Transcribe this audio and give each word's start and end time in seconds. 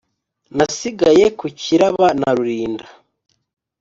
Nasigaye 0.55 1.25
ku 1.39 1.45
kiraba 1.61 2.07
na 2.19 2.29
Rulinda 2.37 2.85